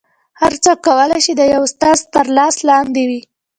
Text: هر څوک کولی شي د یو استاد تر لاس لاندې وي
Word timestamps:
هر 0.41 0.53
څوک 0.63 0.79
کولی 0.87 1.19
شي 1.25 1.33
د 1.37 1.41
یو 1.53 1.61
استاد 1.67 1.99
تر 2.15 2.25
لاس 2.37 2.55
لاندې 2.69 3.03
وي 3.09 3.21